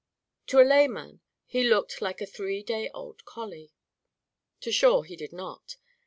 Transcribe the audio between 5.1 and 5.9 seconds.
did not.